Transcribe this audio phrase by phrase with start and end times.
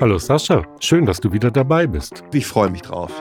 [0.00, 2.24] Hallo Sascha, schön, dass du wieder dabei bist.
[2.32, 3.12] Ich freue mich drauf.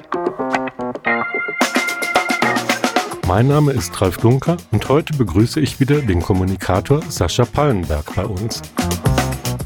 [3.27, 8.23] Mein Name ist Ralf Dunker und heute begrüße ich wieder den Kommunikator Sascha Pallenberg bei
[8.23, 8.61] uns.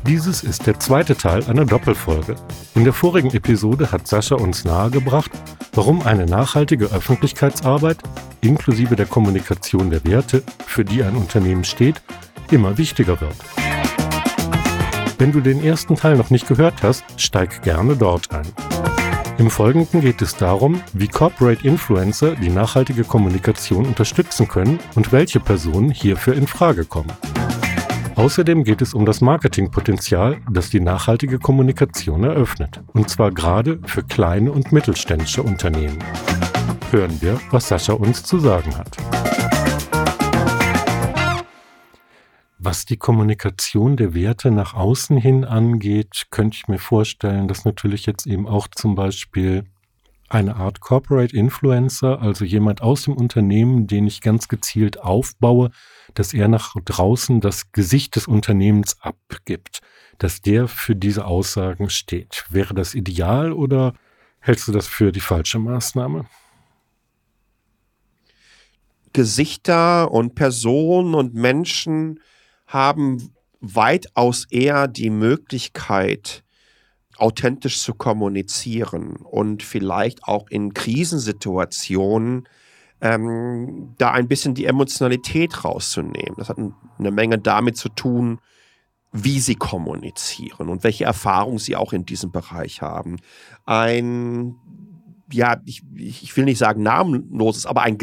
[0.08, 2.34] Dieses ist der zweite Teil einer Doppelfolge.
[2.74, 5.30] In der vorigen Episode hat Sascha uns nahegebracht,
[5.74, 7.98] warum eine nachhaltige Öffentlichkeitsarbeit
[8.42, 12.02] inklusive der Kommunikation der Werte, für die ein Unternehmen steht,
[12.50, 13.36] immer wichtiger wird.
[15.24, 18.46] Wenn du den ersten Teil noch nicht gehört hast, steig gerne dort ein.
[19.38, 25.40] Im Folgenden geht es darum, wie Corporate Influencer die nachhaltige Kommunikation unterstützen können und welche
[25.40, 27.14] Personen hierfür in Frage kommen.
[28.16, 32.82] Außerdem geht es um das Marketingpotenzial, das die nachhaltige Kommunikation eröffnet.
[32.92, 36.00] Und zwar gerade für kleine und mittelständische Unternehmen.
[36.92, 38.98] Hören wir, was Sascha uns zu sagen hat.
[42.66, 48.06] Was die Kommunikation der Werte nach außen hin angeht, könnte ich mir vorstellen, dass natürlich
[48.06, 49.66] jetzt eben auch zum Beispiel
[50.30, 55.72] eine Art Corporate Influencer, also jemand aus dem Unternehmen, den ich ganz gezielt aufbaue,
[56.14, 59.82] dass er nach draußen das Gesicht des Unternehmens abgibt,
[60.18, 62.46] dass der für diese Aussagen steht.
[62.50, 63.94] Wäre das ideal oder
[64.40, 66.28] hältst du das für die falsche Maßnahme?
[69.12, 72.22] Gesichter und Personen und Menschen
[72.74, 76.44] haben weitaus eher die Möglichkeit,
[77.18, 82.48] authentisch zu kommunizieren und vielleicht auch in Krisensituationen
[83.00, 86.36] ähm, da ein bisschen die Emotionalität rauszunehmen.
[86.38, 88.40] Das hat eine Menge damit zu tun,
[89.12, 93.18] wie sie kommunizieren und welche Erfahrungen sie auch in diesem Bereich haben.
[93.66, 94.56] Ein,
[95.32, 98.00] ja, ich, ich will nicht sagen namenloses, aber ein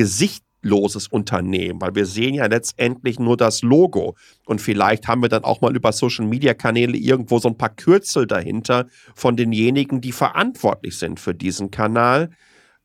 [0.60, 4.16] gesichtloses Unternehmen, weil wir sehen ja letztendlich nur das Logo
[4.46, 7.70] und vielleicht haben wir dann auch mal über Social Media Kanäle irgendwo so ein paar
[7.70, 12.30] Kürzel dahinter von denjenigen, die verantwortlich sind für diesen Kanal.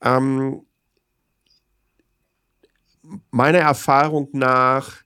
[0.02, 0.62] Ähm,
[3.32, 5.04] meiner Erfahrung nach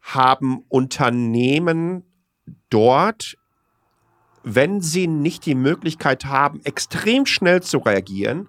[0.00, 2.04] haben Unternehmen
[2.70, 3.36] dort,
[4.42, 8.48] wenn sie nicht die Möglichkeit haben, extrem schnell zu reagieren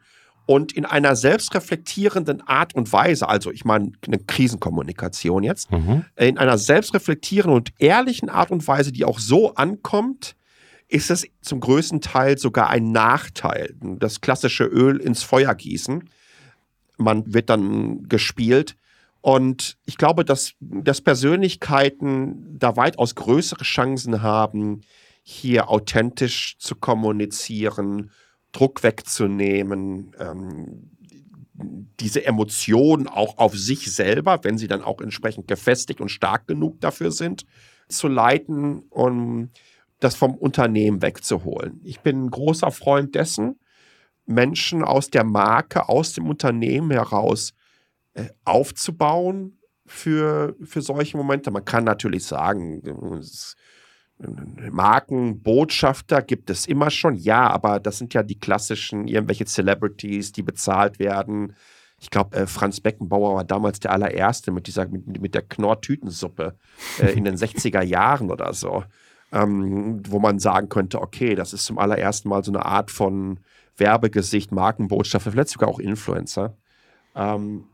[0.49, 6.05] und in einer selbstreflektierenden Art und Weise, also ich meine eine Krisenkommunikation jetzt, mhm.
[6.15, 10.35] in einer selbstreflektierenden und ehrlichen Art und Weise, die auch so ankommt,
[10.87, 13.75] ist es zum größten Teil sogar ein Nachteil.
[13.79, 16.09] Das klassische Öl ins Feuer gießen
[16.99, 18.75] man wird dann gespielt.
[19.21, 24.81] Und ich glaube, dass, dass Persönlichkeiten da weitaus größere Chancen haben,
[25.23, 28.11] hier authentisch zu kommunizieren,
[28.51, 30.91] Druck wegzunehmen, ähm,
[31.99, 36.79] diese Emotionen auch auf sich selber, wenn sie dann auch entsprechend gefestigt und stark genug
[36.79, 37.45] dafür sind,
[37.89, 39.51] zu leiten und
[39.99, 41.81] das vom Unternehmen wegzuholen.
[41.83, 43.59] Ich bin ein großer Freund dessen,
[44.25, 47.53] Menschen aus der Marke, aus dem Unternehmen heraus
[48.13, 51.51] äh, aufzubauen für, für solche Momente.
[51.51, 52.81] Man kann natürlich sagen,
[54.19, 60.43] Markenbotschafter gibt es immer schon, ja, aber das sind ja die klassischen irgendwelche Celebrities, die
[60.43, 61.55] bezahlt werden.
[62.01, 66.55] Ich glaube, äh, Franz Beckenbauer war damals der allererste mit dieser, mit, mit der Knorr-Tütensuppe
[66.99, 68.83] äh, in den 60er Jahren oder so.
[69.31, 73.39] Ähm, wo man sagen könnte, okay, das ist zum allerersten Mal so eine Art von
[73.77, 76.57] Werbegesicht, Markenbotschafter, vielleicht sogar auch Influencer.
[77.15, 77.65] Ähm,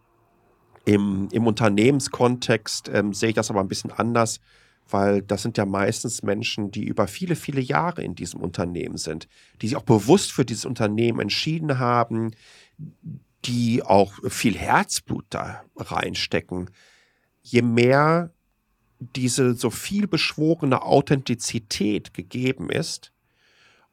[0.83, 4.41] im, Im Unternehmenskontext ähm, sehe ich das aber ein bisschen anders,
[4.89, 9.27] weil das sind ja meistens Menschen, die über viele, viele Jahre in diesem Unternehmen sind,
[9.61, 12.31] die sich auch bewusst für dieses Unternehmen entschieden haben,
[13.45, 16.69] die auch viel Herzblut da reinstecken.
[17.41, 18.31] Je mehr
[18.99, 23.11] diese so viel beschworene Authentizität gegeben ist,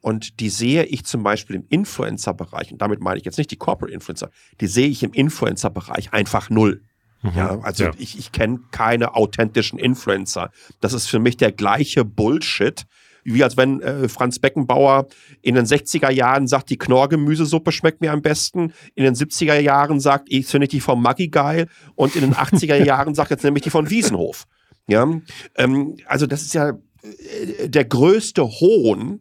[0.02, 3.56] und die sehe ich zum Beispiel im Influencer-Bereich, und damit meine ich jetzt nicht die
[3.56, 6.82] Corporate Influencer, die sehe ich im Influencer-Bereich einfach null.
[7.22, 7.32] Mhm.
[7.36, 7.90] Ja, also ja.
[7.98, 10.50] ich, ich kenne keine authentischen Influencer.
[10.80, 12.84] Das ist für mich der gleiche Bullshit,
[13.24, 15.06] wie als wenn äh, Franz Beckenbauer
[15.40, 20.00] in den 60er Jahren sagt, die Knorrgemüsesuppe schmeckt mir am besten, in den 70er Jahren
[20.00, 23.62] sagt, ich finde die von Maggi geil und in den 80er Jahren sagt jetzt nämlich
[23.62, 24.46] die von Wiesenhof.
[24.88, 25.08] Ja,
[25.56, 29.20] ähm, also das ist ja äh, der größte Hohn,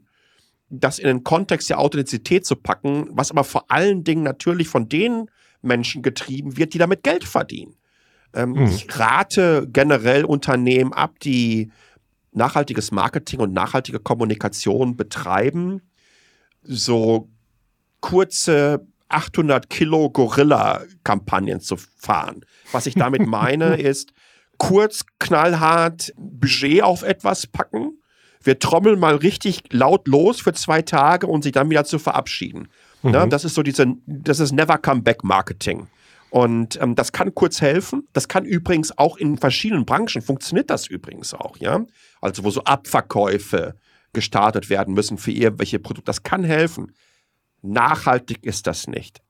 [0.69, 4.89] das in den Kontext der Authentizität zu packen, was aber vor allen Dingen natürlich von
[4.89, 5.29] den
[5.61, 7.75] Menschen getrieben wird, die damit Geld verdienen.
[8.33, 8.65] Ähm, mhm.
[8.65, 11.71] Ich rate generell Unternehmen ab, die
[12.31, 15.81] nachhaltiges Marketing und nachhaltige Kommunikation betreiben,
[16.63, 17.29] so
[17.99, 22.45] kurze 800 Kilo Gorilla-Kampagnen zu fahren.
[22.71, 24.13] Was ich damit meine, ist
[24.57, 27.97] kurz, knallhart Budget auf etwas packen,
[28.43, 32.69] wir trommeln mal richtig laut los für zwei Tage und sich dann wieder zu verabschieden.
[33.03, 33.11] Mhm.
[33.11, 33.27] Ne?
[33.29, 35.87] Das ist so diese, das ist Never Come Back Marketing.
[36.31, 38.07] Und ähm, das kann kurz helfen.
[38.13, 41.85] Das kann übrigens auch in verschiedenen Branchen funktioniert das übrigens auch, ja.
[42.21, 43.75] Also wo so Abverkäufe
[44.13, 46.05] gestartet werden müssen für irgendwelche Produkte.
[46.05, 46.93] Das kann helfen.
[47.61, 49.21] Nachhaltig ist das nicht.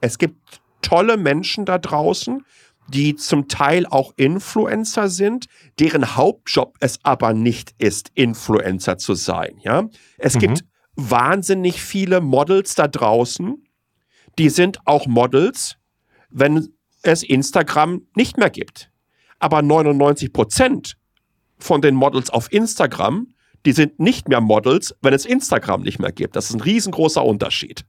[0.00, 2.44] Es gibt tolle Menschen da draußen,
[2.88, 5.46] die zum Teil auch Influencer sind,
[5.78, 9.58] deren Hauptjob es aber nicht ist, Influencer zu sein.
[9.62, 9.88] Ja?
[10.18, 10.40] Es mhm.
[10.40, 10.64] gibt
[10.96, 13.64] wahnsinnig viele Models da draußen,
[14.38, 15.76] die sind auch Models,
[16.32, 16.68] wenn
[17.02, 18.90] es Instagram nicht mehr gibt.
[19.38, 20.96] Aber 99 Prozent
[21.58, 23.28] von den Models auf Instagram,
[23.66, 26.36] die sind nicht mehr Models, wenn es Instagram nicht mehr gibt.
[26.36, 27.84] Das ist ein riesengroßer Unterschied.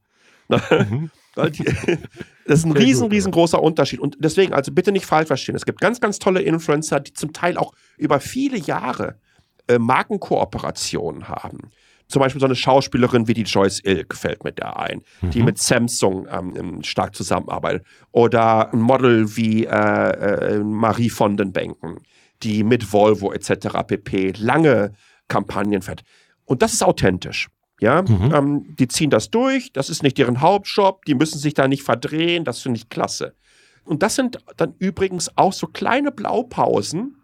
[0.49, 1.09] Mhm.
[1.35, 3.99] das ist ein riesen, riesengroßer Unterschied.
[3.99, 5.55] Und deswegen, also bitte nicht falsch verstehen.
[5.55, 9.19] Es gibt ganz, ganz tolle Influencer, die zum Teil auch über viele Jahre
[9.67, 11.71] äh, Markenkooperationen haben.
[12.13, 15.31] Zum Beispiel so eine Schauspielerin wie die Joyce Ilk fällt mit der ein, mhm.
[15.31, 17.87] die mit Samsung ähm, stark zusammenarbeitet.
[18.11, 21.97] Oder ein Model wie äh, äh, Marie von den Benken,
[22.43, 23.79] die mit Volvo etc.
[23.87, 24.33] pp.
[24.37, 24.93] lange
[25.27, 26.03] Kampagnen fährt.
[26.45, 27.47] Und das ist authentisch.
[27.81, 28.31] Ja, mhm.
[28.31, 31.81] ähm, die ziehen das durch, das ist nicht deren Hauptjob, die müssen sich da nicht
[31.81, 33.33] verdrehen, das finde ich klasse.
[33.85, 37.17] Und das sind dann übrigens auch so kleine Blaupausen,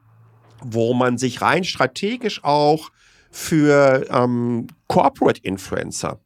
[0.63, 2.89] wo man sich rein strategisch auch
[3.29, 6.19] für ähm, Corporate Influencer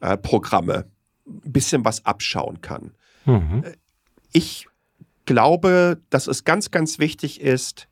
[0.00, 0.86] äh, Programme
[1.26, 2.92] ein bisschen was abschauen kann.
[3.24, 3.64] Mhm.
[3.64, 3.72] Äh,
[4.32, 4.66] ich
[5.24, 7.88] glaube, dass es ganz, ganz wichtig ist,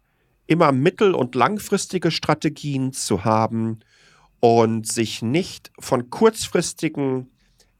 [0.46, 3.80] immer mittel- und langfristige Strategien zu haben
[4.40, 7.30] und sich nicht von kurzfristigen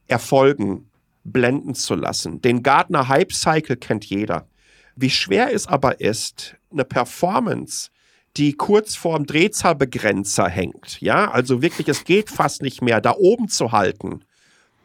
[0.07, 0.89] Erfolgen
[1.23, 2.41] blenden zu lassen.
[2.41, 4.47] Den Gartner Hype Cycle kennt jeder.
[4.95, 7.89] Wie schwer es aber ist, eine Performance
[8.37, 13.47] die kurz vorm Drehzahlbegrenzer hängt, ja, also wirklich, es geht fast nicht mehr, da oben
[13.47, 14.25] zu halten,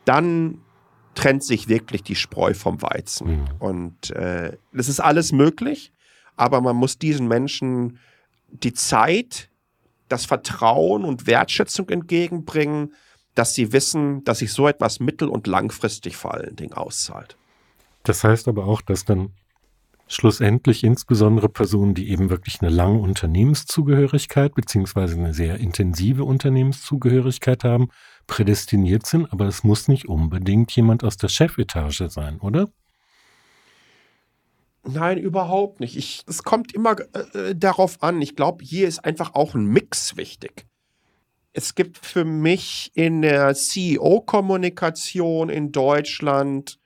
[0.04, 0.60] dann
[1.14, 3.40] trennt sich wirklich die Spreu vom Weizen.
[3.40, 3.44] Mhm.
[3.58, 5.92] Und äh, das ist alles möglich,
[6.36, 7.98] aber man muss diesen Menschen
[8.48, 9.50] die Zeit,
[10.08, 12.94] das Vertrauen und Wertschätzung entgegenbringen,
[13.34, 17.36] dass sie wissen, dass sich so etwas mittel- und langfristig vor allen Dingen auszahlt.
[18.02, 19.32] Das heißt aber auch, dass dann
[20.10, 27.90] schlussendlich insbesondere Personen, die eben wirklich eine lange Unternehmenszugehörigkeit beziehungsweise eine sehr intensive Unternehmenszugehörigkeit haben,
[28.26, 32.68] prädestiniert sind, aber es muss nicht unbedingt jemand aus der Chefetage sein, oder?
[34.82, 35.96] Nein, überhaupt nicht.
[35.96, 38.20] Ich, es kommt immer äh, darauf an.
[38.20, 40.66] Ich glaube, hier ist einfach auch ein Mix wichtig.
[41.52, 46.79] Es gibt für mich in der CEO-Kommunikation in Deutschland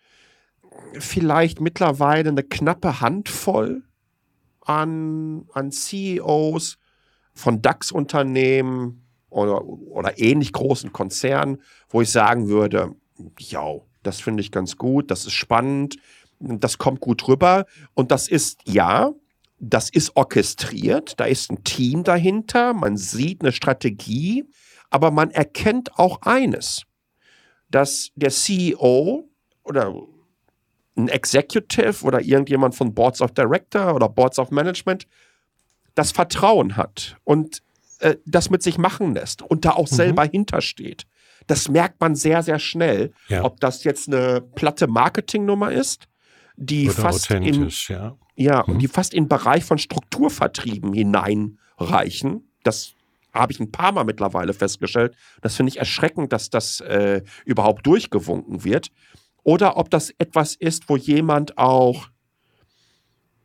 [0.99, 3.83] vielleicht mittlerweile eine knappe Handvoll
[4.61, 6.79] an, an CEOs
[7.33, 12.95] von DAX-Unternehmen oder, oder ähnlich großen Konzernen, wo ich sagen würde,
[13.39, 15.97] ja, das finde ich ganz gut, das ist spannend,
[16.39, 17.67] das kommt gut rüber.
[17.95, 19.13] Und das ist, ja,
[19.59, 24.45] das ist orchestriert, da ist ein Team dahinter, man sieht eine Strategie,
[24.91, 26.83] aber man erkennt auch eines,
[27.71, 29.29] dass der CEO
[29.65, 29.95] oder
[30.97, 35.07] ein Executive oder irgendjemand von Boards of Director oder Boards of Management
[35.95, 37.63] das Vertrauen hat und
[38.01, 39.97] äh, das mit sich machen lässt und da auch mhm.
[39.97, 41.07] selber hintersteht.
[41.47, 43.45] Das merkt man sehr, sehr schnell, ja.
[43.45, 46.07] ob das jetzt eine platte Marketingnummer ist,
[46.57, 48.79] die Oder fast in, ja, ja mhm.
[48.79, 52.49] die fast in den Bereich von Strukturvertrieben hineinreichen.
[52.63, 52.95] Das
[53.33, 55.17] habe ich ein paar Mal mittlerweile festgestellt.
[55.43, 58.91] Das finde ich erschreckend, dass das äh, überhaupt durchgewunken wird
[59.45, 62.09] oder ob das etwas ist, wo jemand auch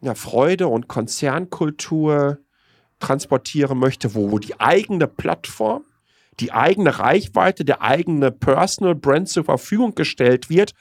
[0.02, 2.40] ja, Freude und Konzernkultur
[3.00, 5.84] transportieren möchte, wo, wo die eigene Plattform,
[6.40, 10.74] die eigene Reichweite, der eigene Personal Brand zur Verfügung gestellt wird,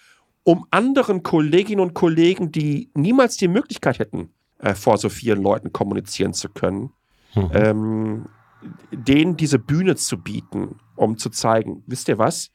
[0.44, 5.72] um anderen Kolleginnen und Kollegen, die niemals die Möglichkeit hätten, äh, vor so vielen Leuten
[5.72, 6.92] kommunizieren zu können,
[7.34, 7.50] mhm.
[7.52, 8.26] ähm,
[8.92, 12.50] denen diese Bühne zu bieten, um zu zeigen, wisst ihr was?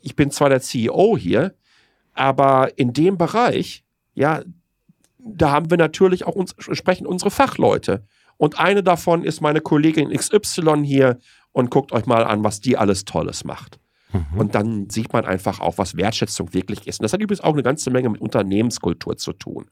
[0.00, 1.54] Ich bin zwar der CEO hier,
[2.14, 4.42] aber in dem Bereich, ja,
[5.18, 8.04] da haben wir natürlich auch uns, entsprechend unsere Fachleute.
[8.36, 11.18] Und eine davon ist meine Kollegin XY hier
[11.52, 13.78] und guckt euch mal an, was die alles Tolles macht.
[14.12, 14.38] Mhm.
[14.38, 17.00] Und dann sieht man einfach auch, was Wertschätzung wirklich ist.
[17.00, 19.70] Und das hat übrigens auch eine ganze Menge mit Unternehmenskultur zu tun.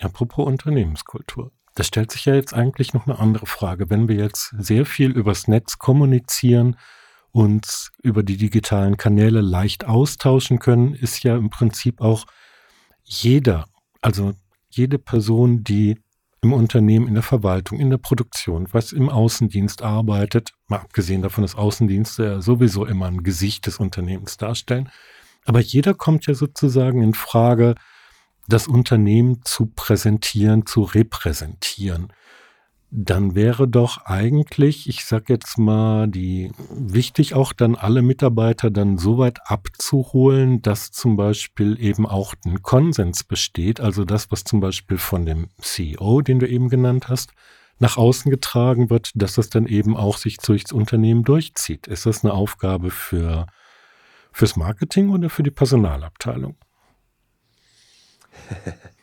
[0.00, 1.52] Apropos Unternehmenskultur.
[1.74, 3.90] Da stellt sich ja jetzt eigentlich noch eine andere Frage.
[3.90, 6.76] Wenn wir jetzt sehr viel übers Netz kommunizieren,
[7.32, 12.26] uns über die digitalen Kanäle leicht austauschen können, ist ja im Prinzip auch
[13.04, 13.66] jeder,
[14.00, 14.32] also
[14.70, 15.98] jede Person, die
[16.42, 21.42] im Unternehmen, in der Verwaltung, in der Produktion, was im Außendienst arbeitet, mal abgesehen davon,
[21.42, 24.90] dass Außendienste ja sowieso immer ein Gesicht des Unternehmens darstellen.
[25.44, 27.74] Aber jeder kommt ja sozusagen in Frage,
[28.48, 32.12] das Unternehmen zu präsentieren, zu repräsentieren
[32.90, 38.96] dann wäre doch eigentlich, ich sag jetzt mal, die wichtig auch dann alle Mitarbeiter dann
[38.96, 44.60] so weit abzuholen, dass zum Beispiel eben auch ein Konsens besteht, also das, was zum
[44.60, 47.32] Beispiel von dem CEO, den du eben genannt hast,
[47.78, 51.86] nach außen getragen wird, dass das dann eben auch sich durchs Unternehmen durchzieht.
[51.88, 53.46] Ist das eine Aufgabe für
[54.32, 56.56] fürs Marketing oder für die Personalabteilung?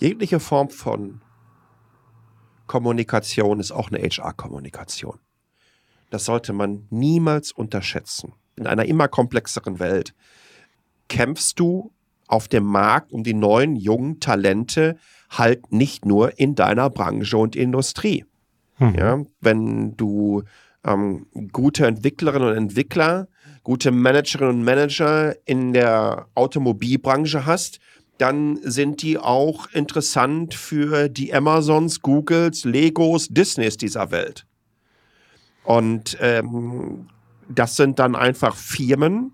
[0.00, 1.20] Jegliche Form von
[2.66, 5.18] Kommunikation ist auch eine HR-Kommunikation.
[6.08, 8.32] Das sollte man niemals unterschätzen.
[8.56, 10.14] In einer immer komplexeren Welt
[11.08, 11.92] kämpfst du
[12.28, 14.96] auf dem Markt um die neuen jungen Talente
[15.28, 18.24] halt nicht nur in deiner Branche und Industrie.
[18.78, 18.94] Mhm.
[18.94, 20.44] Ja, wenn du
[20.84, 23.28] ähm, gute Entwicklerinnen und Entwickler,
[23.62, 27.80] gute Managerinnen und Manager in der Automobilbranche hast,
[28.20, 34.46] dann sind die auch interessant für die Amazons, Googles, Legos, Disneys dieser Welt.
[35.64, 37.08] Und ähm,
[37.48, 39.32] das sind dann einfach Firmen,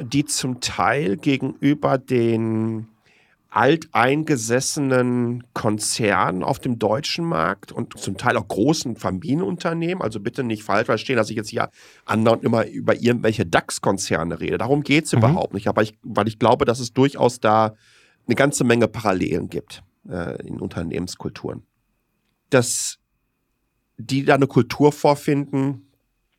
[0.00, 2.88] die zum Teil gegenüber den
[3.50, 10.62] alteingesessenen Konzernen auf dem deutschen Markt und zum Teil auch großen Familienunternehmen, also bitte nicht
[10.62, 11.70] falsch verstehen, dass ich jetzt hier
[12.04, 14.58] andauernd immer über irgendwelche DAX-Konzerne rede.
[14.58, 15.18] Darum geht es mhm.
[15.18, 15.66] überhaupt nicht.
[15.66, 17.74] Aber ich, weil ich glaube, dass es durchaus da
[18.28, 21.66] eine ganze Menge Parallelen gibt äh, in Unternehmenskulturen.
[22.50, 22.98] Dass
[23.96, 25.90] die da eine Kultur vorfinden,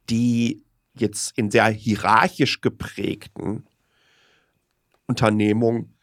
[0.09, 3.65] die jetzt in sehr hierarchisch geprägten
[5.07, 5.95] Unternehmungen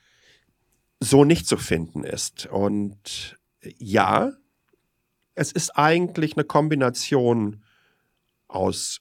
[1.01, 2.47] so nicht zu finden ist.
[2.47, 3.39] Und
[3.79, 4.33] ja,
[5.35, 7.63] es ist eigentlich eine Kombination
[8.49, 9.01] aus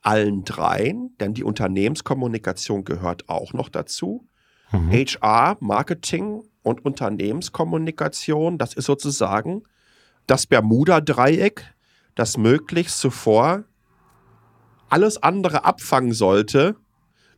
[0.00, 4.28] allen dreien, denn die Unternehmenskommunikation gehört auch noch dazu.
[4.72, 4.90] Mhm.
[4.90, 9.62] HR, Marketing und Unternehmenskommunikation, das ist sozusagen
[10.26, 11.62] das Bermuda-Dreieck,
[12.14, 13.64] das möglichst zuvor
[14.88, 16.76] alles andere abfangen sollte,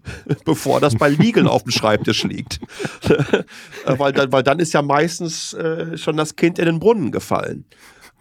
[0.45, 2.61] bevor das bei Legal auf dem Schreibtisch liegt.
[3.85, 7.65] weil, dann, weil dann ist ja meistens äh, schon das Kind in den Brunnen gefallen.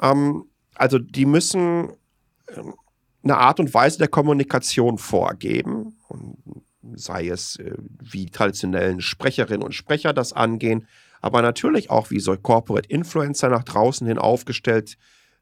[0.02, 0.46] Ähm,
[0.76, 1.94] also die müssen
[2.56, 2.74] ähm,
[3.24, 5.98] eine Art und Weise der Kommunikation vorgeben.
[6.08, 6.38] Und
[6.96, 10.88] sei es äh, wie traditionellen Sprecherinnen und Sprecher das angehen,
[11.22, 14.98] aber natürlich auch wie so Corporate Influencer nach draußen hin aufgestellt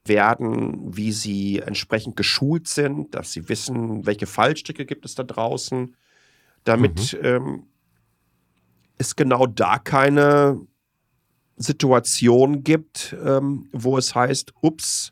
[0.05, 5.95] werden, wie sie entsprechend geschult sind, dass sie wissen, welche Fallstricke gibt es da draußen,
[6.63, 7.25] damit mhm.
[7.25, 7.63] ähm,
[8.97, 10.61] es genau da keine
[11.57, 15.11] Situation gibt, ähm, wo es heißt, ups,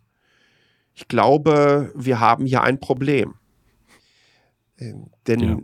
[0.94, 3.36] ich glaube, wir haben hier ein Problem.
[4.78, 5.58] Ähm, denn ja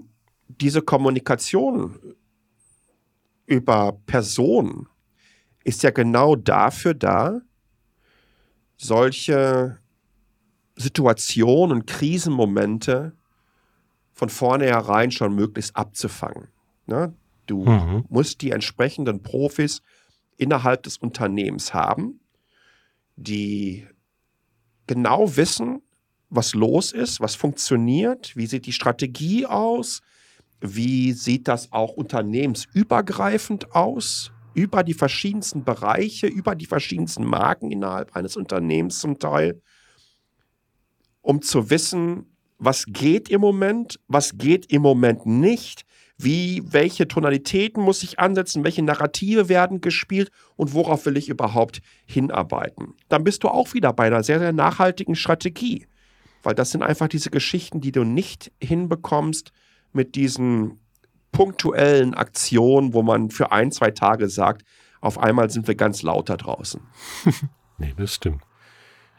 [0.49, 2.15] diese Kommunikation
[3.45, 4.87] über Personen
[5.63, 7.41] ist ja genau dafür da,
[8.77, 9.77] solche
[10.75, 13.13] Situationen und Krisenmomente
[14.13, 16.47] von vornherein schon möglichst abzufangen.
[16.87, 17.13] Ne?
[17.45, 18.05] Du mhm.
[18.09, 19.81] musst die entsprechenden Profis
[20.37, 22.19] innerhalb des Unternehmens haben,
[23.15, 23.87] die
[24.87, 25.81] genau wissen,
[26.29, 30.01] was los ist, was funktioniert, wie sieht die Strategie aus,
[30.61, 34.31] wie sieht das auch unternehmensübergreifend aus?
[34.53, 39.61] Über die verschiedensten Bereiche, über die verschiedensten Marken innerhalb eines Unternehmens zum Teil,
[41.21, 42.25] um zu wissen,
[42.57, 45.85] was geht im Moment, was geht im Moment nicht,
[46.17, 51.81] wie, welche Tonalitäten muss ich ansetzen, welche Narrative werden gespielt und worauf will ich überhaupt
[52.05, 52.95] hinarbeiten.
[53.07, 55.87] Dann bist du auch wieder bei einer sehr, sehr nachhaltigen Strategie,
[56.43, 59.53] weil das sind einfach diese Geschichten, die du nicht hinbekommst,
[59.93, 60.79] mit diesen
[61.31, 64.63] punktuellen Aktionen, wo man für ein, zwei Tage sagt,
[65.01, 66.81] auf einmal sind wir ganz lauter draußen.
[67.77, 68.43] nee, das stimmt.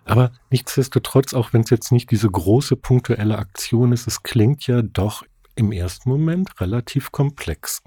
[0.05, 4.83] Aber nichtsdestotrotz, auch wenn es jetzt nicht diese große punktuelle Aktion ist, es klingt ja
[4.83, 5.23] doch
[5.55, 7.83] im ersten Moment relativ komplex.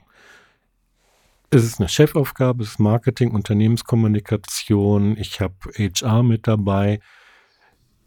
[1.50, 7.00] Es ist eine Chefaufgabe, es ist Marketing, Unternehmenskommunikation, ich habe HR mit dabei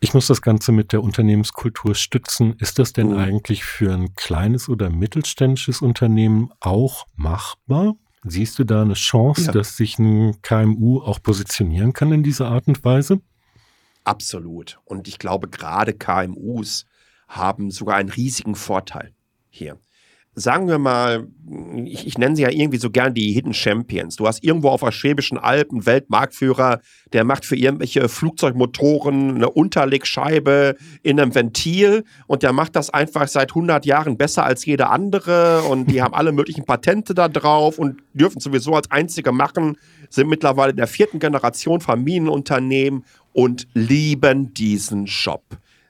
[0.00, 2.54] ich muss das Ganze mit der Unternehmenskultur stützen.
[2.58, 3.18] Ist das denn mhm.
[3.18, 7.94] eigentlich für ein kleines oder mittelständisches Unternehmen auch machbar?
[8.24, 9.52] Siehst du da eine Chance, ja.
[9.52, 13.20] dass sich ein KMU auch positionieren kann in dieser Art und Weise?
[14.04, 14.78] Absolut.
[14.84, 16.86] Und ich glaube, gerade KMUs
[17.28, 19.12] haben sogar einen riesigen Vorteil
[19.48, 19.78] hier.
[20.38, 21.28] Sagen wir mal,
[21.86, 24.16] ich, ich, nenne sie ja irgendwie so gern die Hidden Champions.
[24.16, 26.80] Du hast irgendwo auf der Schwäbischen Alpen Weltmarktführer,
[27.14, 33.28] der macht für irgendwelche Flugzeugmotoren eine Unterlegscheibe in einem Ventil und der macht das einfach
[33.28, 37.78] seit 100 Jahren besser als jeder andere und die haben alle möglichen Patente da drauf
[37.78, 39.78] und dürfen sowieso als einzige machen,
[40.10, 45.42] sind mittlerweile in der vierten Generation Familienunternehmen und lieben diesen Job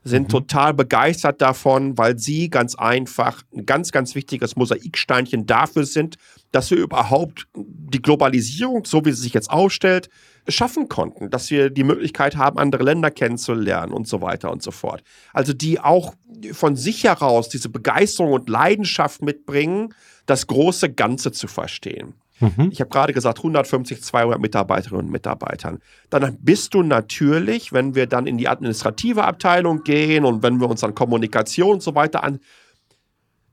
[0.07, 0.29] sind mhm.
[0.29, 6.17] total begeistert davon, weil sie ganz einfach ein ganz, ganz wichtiges Mosaiksteinchen dafür sind,
[6.53, 10.09] dass wir überhaupt die Globalisierung, so wie sie sich jetzt aufstellt,
[10.47, 14.71] schaffen konnten, dass wir die Möglichkeit haben, andere Länder kennenzulernen und so weiter und so
[14.71, 15.03] fort.
[15.33, 16.15] Also die auch
[16.53, 19.93] von sich heraus diese Begeisterung und Leidenschaft mitbringen,
[20.27, 22.15] das große Ganze zu verstehen.
[22.41, 22.69] Mhm.
[22.71, 25.79] Ich habe gerade gesagt, 150, 200 Mitarbeiterinnen und Mitarbeitern.
[26.11, 30.69] Dann bist du natürlich, wenn wir dann in die administrative Abteilung gehen und wenn wir
[30.69, 32.41] uns dann Kommunikation und so weiter an,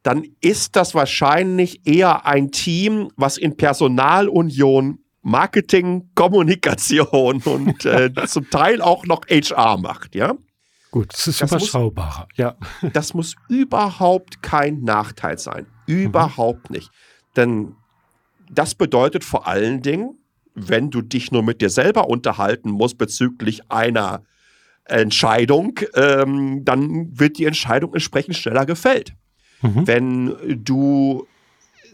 [0.04, 8.50] dann ist das wahrscheinlich eher ein Team, was in Personalunion Marketing, Kommunikation und äh, zum
[8.50, 10.34] Teil auch noch HR macht, ja?
[10.92, 12.56] Gut, das ist das überschaubarer, muss, ja.
[12.92, 15.66] Das muss überhaupt kein Nachteil sein.
[15.88, 16.76] Überhaupt mhm.
[16.76, 16.92] nicht.
[17.36, 17.76] Denn
[18.58, 20.18] das bedeutet vor allen Dingen,
[20.56, 24.24] wenn du dich nur mit dir selber unterhalten musst bezüglich einer
[24.86, 29.16] Entscheidung, ähm, dann wird die Entscheidung entsprechend schneller gefällt.
[29.62, 29.88] Mhm.
[29.88, 31.26] Wenn du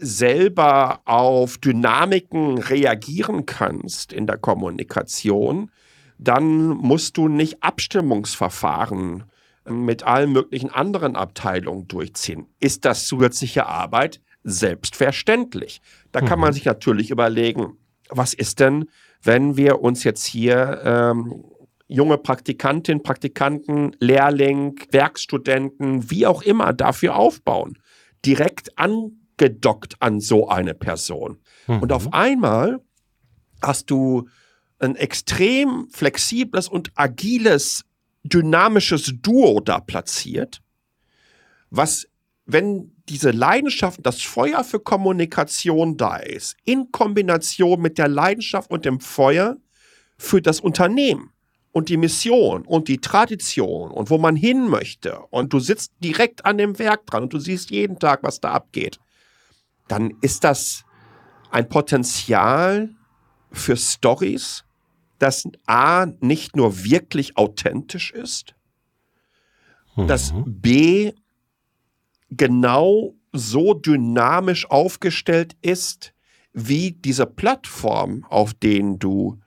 [0.00, 5.70] selber auf Dynamiken reagieren kannst in der Kommunikation,
[6.18, 9.24] dann musst du nicht Abstimmungsverfahren
[9.68, 12.46] mit allen möglichen anderen Abteilungen durchziehen.
[12.60, 14.20] Ist das zusätzliche Arbeit?
[14.42, 15.80] Selbstverständlich.
[16.12, 16.44] Da kann mhm.
[16.46, 17.76] man sich natürlich überlegen,
[18.08, 18.86] was ist denn,
[19.22, 21.44] wenn wir uns jetzt hier ähm,
[21.86, 27.78] junge Praktikantin, Praktikanten, Lehrling, Werkstudenten, wie auch immer dafür aufbauen,
[28.24, 31.38] direkt angedockt an so eine Person.
[31.66, 31.80] Mhm.
[31.80, 32.80] Und auf einmal
[33.60, 34.28] hast du
[34.78, 37.84] ein extrem flexibles und agiles,
[38.22, 40.62] dynamisches Duo da platziert,
[41.70, 42.06] was,
[42.46, 48.84] wenn diese Leidenschaft, das Feuer für Kommunikation da ist, in Kombination mit der Leidenschaft und
[48.84, 49.56] dem Feuer
[50.16, 51.32] für das Unternehmen
[51.72, 56.44] und die Mission und die Tradition und wo man hin möchte und du sitzt direkt
[56.46, 59.00] an dem Werk dran und du siehst jeden Tag, was da abgeht,
[59.88, 60.84] dann ist das
[61.50, 62.90] ein Potenzial
[63.50, 64.64] für Stories,
[65.18, 68.54] das A nicht nur wirklich authentisch ist,
[69.96, 70.06] mhm.
[70.06, 71.12] das B
[72.30, 76.12] genau so dynamisch aufgestellt ist,
[76.52, 79.38] wie diese Plattform, auf denen du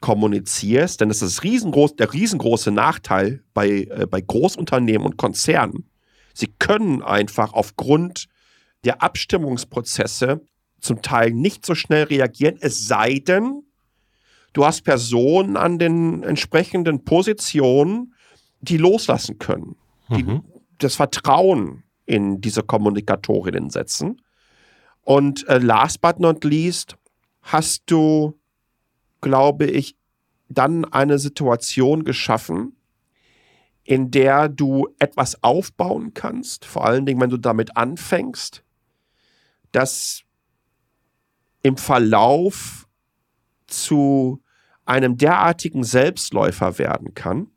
[0.00, 1.00] kommunizierst.
[1.00, 5.88] Denn das ist riesengroß, der riesengroße Nachteil bei, äh, bei Großunternehmen und Konzernen.
[6.34, 8.26] Sie können einfach aufgrund
[8.84, 10.40] der Abstimmungsprozesse
[10.80, 13.62] zum Teil nicht so schnell reagieren, es sei denn,
[14.52, 18.14] du hast Personen an den entsprechenden Positionen,
[18.60, 19.76] die loslassen können,
[20.10, 20.44] die mhm.
[20.78, 24.20] das Vertrauen in diese Kommunikatorinnen setzen.
[25.02, 26.96] Und äh, last but not least
[27.42, 28.38] hast du,
[29.20, 29.96] glaube ich,
[30.48, 32.76] dann eine Situation geschaffen,
[33.84, 38.62] in der du etwas aufbauen kannst, vor allen Dingen, wenn du damit anfängst,
[39.72, 40.22] das
[41.62, 42.86] im Verlauf
[43.66, 44.42] zu
[44.84, 47.48] einem derartigen Selbstläufer werden kann,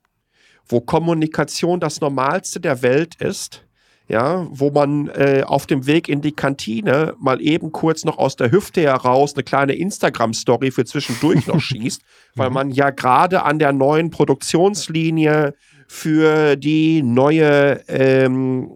[0.68, 3.65] wo Kommunikation das Normalste der Welt ist
[4.08, 8.36] ja, wo man äh, auf dem Weg in die Kantine mal eben kurz noch aus
[8.36, 12.02] der Hüfte heraus eine kleine Instagram-Story für zwischendurch noch schießt,
[12.36, 12.54] weil mhm.
[12.54, 15.56] man ja gerade an der neuen Produktionslinie
[15.88, 18.70] für die neue ähm,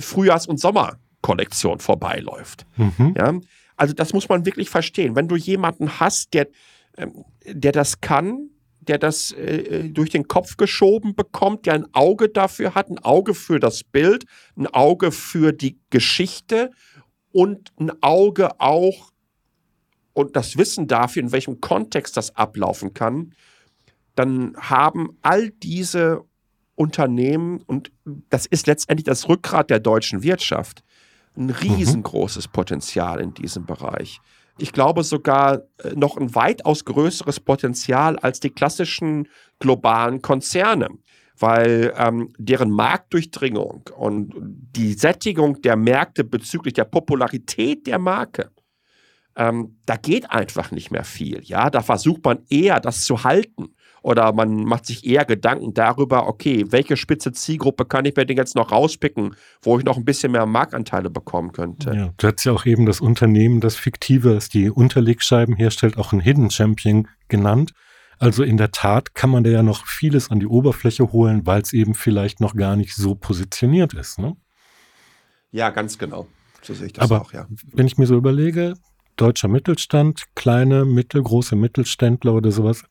[0.00, 2.66] Frühjahrs- und Sommerkollektion vorbeiläuft.
[2.76, 3.14] Mhm.
[3.16, 3.34] Ja,
[3.76, 5.14] also das muss man wirklich verstehen.
[5.14, 6.48] Wenn du jemanden hast, der,
[6.96, 8.50] ähm, der das kann,
[8.88, 12.98] der das äh, äh, durch den Kopf geschoben bekommt, der ein Auge dafür hat, ein
[12.98, 14.24] Auge für das Bild,
[14.56, 16.70] ein Auge für die Geschichte
[17.30, 19.10] und ein Auge auch
[20.14, 23.34] und das Wissen dafür, in welchem Kontext das ablaufen kann,
[24.14, 26.22] dann haben all diese
[26.74, 30.82] Unternehmen, und das ist letztendlich das Rückgrat der deutschen Wirtschaft,
[31.36, 31.50] ein mhm.
[31.50, 32.48] riesengroßes.
[32.48, 34.20] Potenzial in diesem Bereich
[34.58, 40.88] ich glaube sogar äh, noch ein weitaus größeres Potenzial als die klassischen globalen Konzerne,
[41.38, 48.50] weil ähm, deren Marktdurchdringung und die Sättigung der Märkte bezüglich der Popularität der Marke,
[49.36, 51.40] ähm, da geht einfach nicht mehr viel.
[51.42, 56.26] Ja, da versucht man eher, das zu halten Oder man macht sich eher Gedanken darüber,
[56.26, 60.04] okay, welche spitze Zielgruppe kann ich mir denn jetzt noch rauspicken, wo ich noch ein
[60.04, 61.94] bisschen mehr Marktanteile bekommen könnte.
[61.94, 66.12] Ja, du hast ja auch eben das Unternehmen, das fiktive, das die Unterlegscheiben herstellt, auch
[66.12, 67.72] ein Hidden Champion genannt.
[68.18, 71.62] Also in der Tat kann man da ja noch vieles an die Oberfläche holen, weil
[71.62, 74.18] es eben vielleicht noch gar nicht so positioniert ist.
[74.18, 74.36] Ne?
[75.50, 76.26] Ja, ganz genau.
[76.62, 77.46] So sehe ich das Aber auch, ja.
[77.72, 78.74] Wenn ich mir so überlege,
[79.16, 82.84] deutscher Mittelstand, kleine, mittelgroße Mittelständler oder sowas,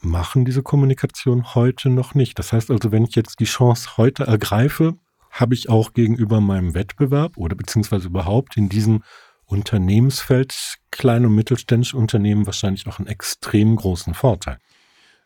[0.00, 2.38] machen diese Kommunikation heute noch nicht.
[2.38, 4.94] Das heißt also, wenn ich jetzt die Chance heute ergreife,
[5.30, 9.02] habe ich auch gegenüber meinem Wettbewerb oder beziehungsweise überhaupt in diesem
[9.46, 14.58] Unternehmensfeld kleine und mittelständische Unternehmen wahrscheinlich auch einen extrem großen Vorteil.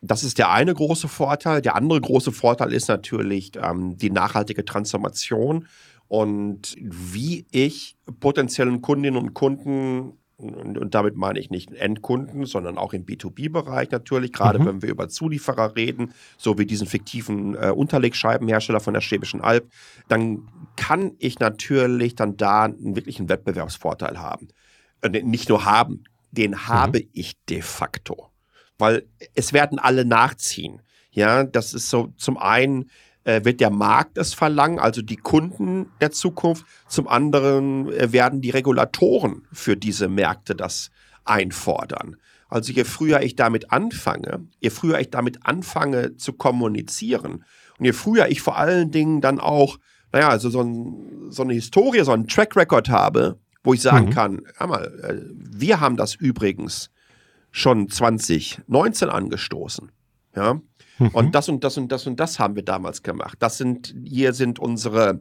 [0.01, 1.63] Das ist der eine große Vorteil.
[1.63, 5.69] Der andere große Vorteil ist natürlich ähm, die nachhaltige Transformation
[6.09, 10.19] und wie ich potenziellen Kundinnen und Kunden
[10.51, 14.67] und, damit meine ich nicht Endkunden, sondern auch im B2B-Bereich natürlich, gerade mhm.
[14.67, 19.71] wenn wir über Zulieferer reden, so wie diesen fiktiven äh, Unterlegscheibenhersteller von der Schwäbischen Alb,
[20.09, 24.49] dann kann ich natürlich dann da einen wirklichen Wettbewerbsvorteil haben.
[25.03, 26.69] Äh, nicht nur haben, den mhm.
[26.69, 28.31] habe ich de facto.
[28.79, 30.83] Weil es werden alle nachziehen.
[31.11, 32.91] Ja, das ist so zum einen
[33.25, 36.65] äh, wird der Markt es verlangen, also die Kunden der Zukunft.
[36.89, 40.91] Zum anderen äh, werden die Regulatoren für diese Märkte das
[41.25, 42.17] einfordern.
[42.49, 47.45] Also je früher ich damit anfange, je früher ich damit anfange zu kommunizieren
[47.79, 49.79] und je früher ich vor allen Dingen dann auch,
[50.13, 54.07] naja, also so, ein, so eine Historie, so einen Track Record habe, wo ich sagen
[54.07, 54.11] mhm.
[54.11, 56.91] kann, hör mal, äh, wir haben das übrigens
[57.51, 59.91] schon 2019 angestoßen.
[60.35, 60.61] Ja,
[61.03, 61.09] Mhm.
[61.09, 63.38] Und das und das und das und das haben wir damals gemacht.
[63.41, 65.21] Das sind, hier sind unsere,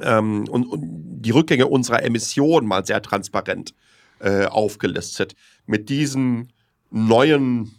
[0.00, 3.74] ähm, und, und die Rückgänge unserer Emissionen mal sehr transparent
[4.20, 5.34] äh, aufgelistet.
[5.66, 6.52] Mit diesen
[6.90, 7.72] neuen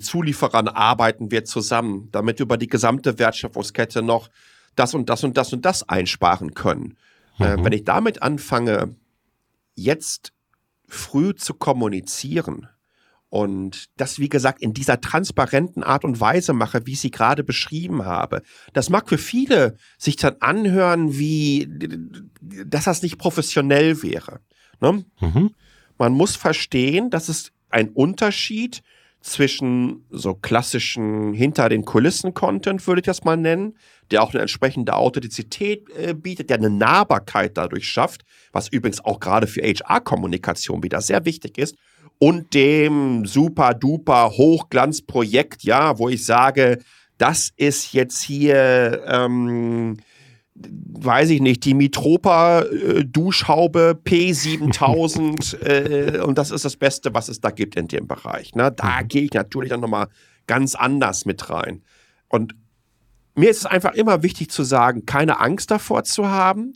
[0.00, 4.28] Zulieferern arbeiten wir zusammen, damit wir über die gesamte Wertschöpfungskette noch
[4.76, 6.96] das und das und das und das einsparen können.
[7.40, 7.60] Äh, mhm.
[7.60, 8.94] Äh, wenn ich damit anfange,
[9.74, 10.32] jetzt
[10.88, 12.68] früh zu kommunizieren,
[13.28, 17.42] und das, wie gesagt, in dieser transparenten Art und Weise mache, wie ich sie gerade
[17.42, 18.42] beschrieben habe.
[18.72, 21.68] Das mag für viele sich dann anhören, wie,
[22.40, 24.40] dass das nicht professionell wäre.
[24.80, 25.04] Ne?
[25.20, 25.54] Mhm.
[25.98, 28.82] Man muss verstehen, dass es ein Unterschied
[29.22, 33.76] zwischen so klassischen hinter den Kulissen Content, würde ich das mal nennen,
[34.12, 39.18] der auch eine entsprechende Authentizität äh, bietet, der eine Nahbarkeit dadurch schafft, was übrigens auch
[39.18, 41.74] gerade für HR-Kommunikation wieder sehr wichtig ist,
[42.18, 46.78] und dem super duper Hochglanzprojekt, ja, wo ich sage,
[47.18, 49.98] das ist jetzt hier, ähm,
[50.54, 57.28] weiß ich nicht, die Mitropa äh, Duschhaube P7000 äh, und das ist das Beste, was
[57.28, 58.54] es da gibt in dem Bereich.
[58.54, 58.72] Ne?
[58.72, 59.08] Da mhm.
[59.08, 60.08] gehe ich natürlich dann nochmal
[60.46, 61.82] ganz anders mit rein.
[62.28, 62.54] Und
[63.34, 66.72] mir ist es einfach immer wichtig zu sagen, keine Angst davor zu haben,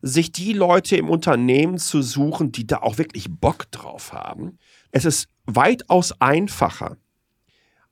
[0.00, 4.58] sich die Leute im Unternehmen zu suchen, die da auch wirklich Bock drauf haben
[4.90, 6.96] es ist weitaus einfacher,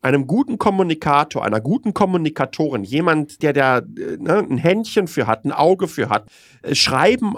[0.03, 5.53] einem guten Kommunikator, einer guten Kommunikatorin, jemand, der da ne, ein Händchen für hat, ein
[5.53, 6.29] Auge für hat,
[6.63, 7.35] äh, schreiben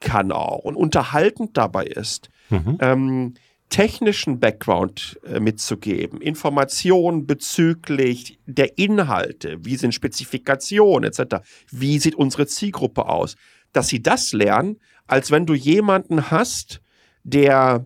[0.00, 2.78] kann auch und unterhaltend dabei ist, mhm.
[2.80, 3.34] ähm,
[3.68, 12.46] technischen Background äh, mitzugeben, Informationen bezüglich der Inhalte, wie sind Spezifikationen etc., wie sieht unsere
[12.46, 13.36] Zielgruppe aus,
[13.72, 16.80] dass sie das lernen, als wenn du jemanden hast,
[17.24, 17.84] der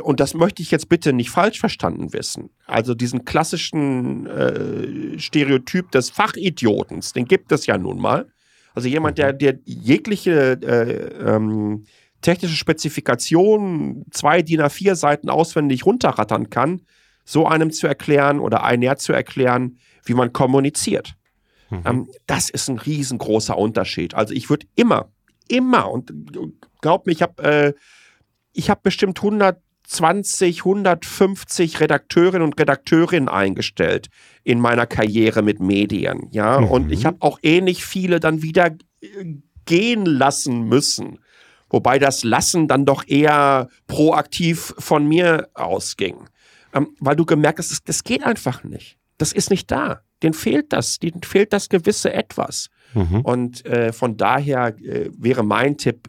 [0.00, 5.90] und das möchte ich jetzt bitte nicht falsch verstanden wissen, also diesen klassischen äh, Stereotyp
[5.90, 8.26] des Fachidiotens, den gibt es ja nun mal.
[8.74, 11.84] Also jemand, der, der jegliche äh, ähm,
[12.20, 16.82] technische Spezifikation zwei DIN A4 Seiten auswendig runterrattern kann,
[17.24, 21.16] so einem zu erklären oder einer zu erklären, wie man kommuniziert.
[21.70, 21.82] Mhm.
[21.84, 24.14] Ähm, das ist ein riesengroßer Unterschied.
[24.14, 25.10] Also ich würde immer,
[25.48, 26.12] immer, und
[26.80, 27.72] glaub mir, ich habe äh,
[28.56, 29.18] ich habe bestimmt
[29.86, 34.08] 120, 150 Redakteurinnen und Redakteurinnen eingestellt
[34.44, 36.68] in meiner Karriere mit Medien, ja, mhm.
[36.68, 39.06] und ich habe auch ähnlich viele dann wieder äh,
[39.64, 41.18] gehen lassen müssen.
[41.68, 46.16] Wobei das Lassen dann doch eher proaktiv von mir ausging.
[46.72, 48.98] Ähm, weil du gemerkt hast, das, das geht einfach nicht.
[49.18, 50.00] Das ist nicht da.
[50.22, 52.68] Den fehlt das, denen fehlt das gewisse Etwas.
[52.94, 53.20] Mhm.
[53.22, 56.08] Und äh, von daher äh, wäre mein Tipp,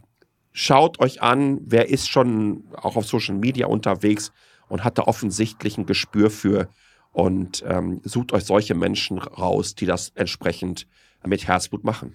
[0.52, 4.32] Schaut euch an, wer ist schon auch auf Social Media unterwegs
[4.68, 6.68] und hat da offensichtlich ein Gespür für
[7.12, 10.86] und ähm, sucht euch solche Menschen raus, die das entsprechend
[11.24, 12.14] mit Herzblut machen.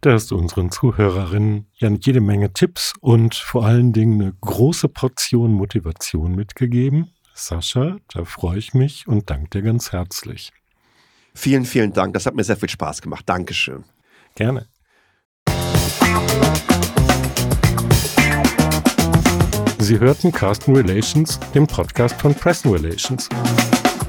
[0.00, 4.90] Da hast du unseren Zuhörerinnen ja jede Menge Tipps und vor allen Dingen eine große
[4.90, 7.14] Portion Motivation mitgegeben.
[7.32, 10.52] Sascha, da freue ich mich und danke dir ganz herzlich.
[11.34, 12.12] Vielen, vielen Dank.
[12.12, 13.26] Das hat mir sehr viel Spaß gemacht.
[13.26, 13.84] Dankeschön.
[14.34, 14.68] Gerne.
[19.78, 23.28] Sie hörten Carsten Relations, den Podcast von Preston Relations.